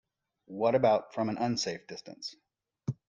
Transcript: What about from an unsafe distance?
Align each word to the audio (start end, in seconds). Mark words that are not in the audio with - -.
What 0.47 0.73
about 0.73 1.13
from 1.13 1.29
an 1.29 1.37
unsafe 1.37 1.85
distance? 1.85 2.35